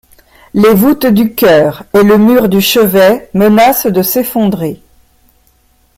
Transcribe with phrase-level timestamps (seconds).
[0.55, 4.81] Les voûtes du chœur et le mur du chevet menacent de s'effondrer.